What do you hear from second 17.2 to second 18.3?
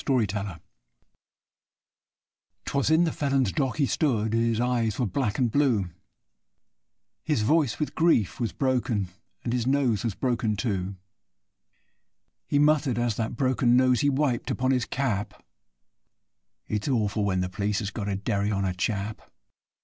when the p'leece has got a